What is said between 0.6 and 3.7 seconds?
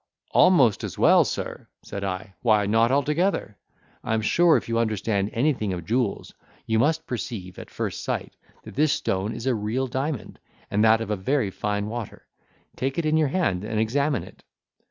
as well, Sir!" said I, "Why not altogether?